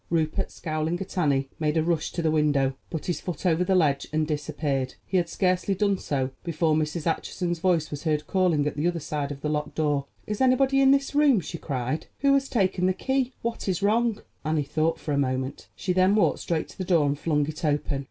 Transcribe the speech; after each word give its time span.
Rupert, 0.09 0.49
scowling 0.49 0.99
at 0.99 1.15
Annie, 1.15 1.49
made 1.59 1.77
a 1.77 1.83
rush 1.83 2.11
to 2.13 2.23
the 2.23 2.31
window, 2.31 2.73
put 2.89 3.05
his 3.05 3.21
foot 3.21 3.45
over 3.45 3.63
the 3.63 3.75
ledge 3.75 4.07
and 4.11 4.25
disappeared. 4.25 4.95
He 5.05 5.17
had 5.17 5.29
scarcely 5.29 5.75
done 5.75 5.99
so 5.99 6.31
before 6.43 6.73
Mrs. 6.73 7.05
Acheson's 7.05 7.59
voice 7.59 7.91
was 7.91 8.01
heard 8.03 8.25
calling 8.25 8.65
at 8.65 8.75
the 8.75 8.87
other 8.87 8.99
side 8.99 9.31
of 9.31 9.41
the 9.41 9.49
locked 9.49 9.75
door. 9.75 10.07
"Is 10.25 10.41
anybody 10.41 10.81
in 10.81 10.89
this 10.89 11.13
room?" 11.13 11.39
she 11.39 11.59
cried. 11.59 12.07
"Who 12.21 12.33
has 12.33 12.49
taken 12.49 12.87
the 12.87 12.93
key? 12.95 13.33
What 13.43 13.67
is 13.67 13.83
wrong?" 13.83 14.19
Annie 14.43 14.63
thought 14.63 14.97
for 14.99 15.11
a 15.11 15.19
moment; 15.19 15.67
she 15.75 15.93
then 15.93 16.15
walked 16.15 16.39
straight 16.39 16.67
to 16.69 16.79
the 16.79 16.83
door 16.83 17.05
and 17.05 17.19
flung 17.19 17.45
it 17.45 17.63
open. 17.63 17.99